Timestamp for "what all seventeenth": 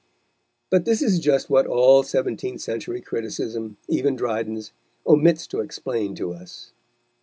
1.47-2.59